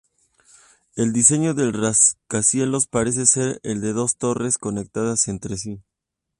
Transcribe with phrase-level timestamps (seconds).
[0.95, 5.83] El diseño del rascacielos parece ser el de dos torres conectadas entre sí.